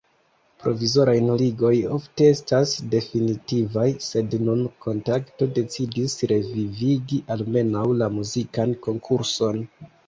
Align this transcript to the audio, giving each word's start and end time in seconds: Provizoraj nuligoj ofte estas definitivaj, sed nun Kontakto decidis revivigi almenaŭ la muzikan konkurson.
Provizoraj 0.61 1.13
nuligoj 1.25 1.73
ofte 1.97 2.29
estas 2.37 2.73
definitivaj, 2.95 3.85
sed 4.07 4.35
nun 4.49 4.65
Kontakto 4.87 5.49
decidis 5.61 6.17
revivigi 6.35 7.23
almenaŭ 7.39 7.87
la 8.03 8.11
muzikan 8.19 8.77
konkurson. 8.89 9.67